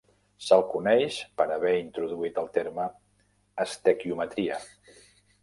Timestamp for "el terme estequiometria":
2.45-4.61